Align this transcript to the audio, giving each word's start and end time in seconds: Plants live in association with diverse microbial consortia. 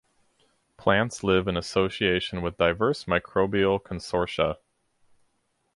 Plants 0.77 1.23
live 1.23 1.47
in 1.47 1.55
association 1.55 2.41
with 2.41 2.57
diverse 2.57 3.03
microbial 3.05 3.79
consortia. 3.79 4.55